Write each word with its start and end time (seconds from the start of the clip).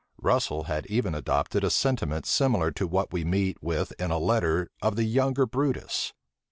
Russel 0.19 0.63
had 0.63 0.87
even 0.87 1.13
adopted 1.13 1.63
a 1.63 1.69
sentiment 1.69 2.25
similar 2.25 2.71
to 2.71 2.87
what 2.87 3.13
we 3.13 3.23
meet 3.23 3.61
with 3.61 3.93
in 4.01 4.09
a 4.09 4.17
letter 4.17 4.67
of 4.81 4.95
the 4.95 5.03
younger 5.05 5.45
Brutus. 5.45 6.11